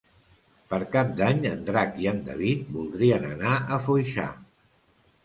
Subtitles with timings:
[0.69, 4.27] Per Cap d'Any en Drac i en David voldrien anar a Foixà.